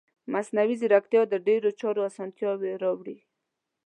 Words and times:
مصنوعي 0.33 0.75
ځیرکتیا 0.81 1.21
د 1.29 1.33
ډیرو 1.47 1.69
چارو 1.79 2.01
اسانتیا 2.09 2.51
راوړي. 2.83 3.17